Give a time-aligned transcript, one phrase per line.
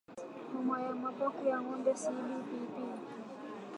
[0.53, 2.75] Homa ya Mapafu ya Ng'ombe CBPP